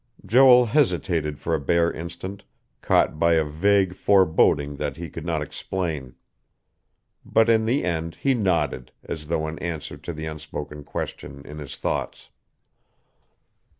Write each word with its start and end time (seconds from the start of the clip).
Joel 0.25 0.65
hesitated 0.65 1.37
for 1.37 1.53
a 1.53 1.59
bare 1.59 1.91
instant, 1.91 2.43
caught 2.81 3.19
by 3.19 3.33
a 3.33 3.43
vague 3.43 3.93
foreboding 3.93 4.77
that 4.77 4.97
he 4.97 5.11
could 5.11 5.27
not 5.27 5.43
explain. 5.43 6.15
But 7.23 7.51
in 7.51 7.65
the 7.67 7.83
end 7.85 8.15
he 8.15 8.33
nodded, 8.33 8.91
as 9.03 9.27
though 9.27 9.47
in 9.47 9.59
answer 9.59 9.97
to 9.97 10.11
the 10.11 10.25
unspoken 10.25 10.83
question 10.83 11.45
in 11.45 11.59
his 11.59 11.75
thoughts. 11.77 12.29